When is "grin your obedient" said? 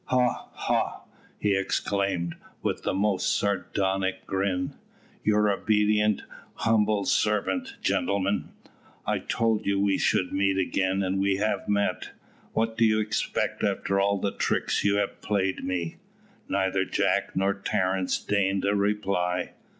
4.25-6.23